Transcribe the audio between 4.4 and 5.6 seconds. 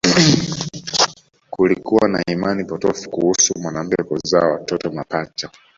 watoto mapacha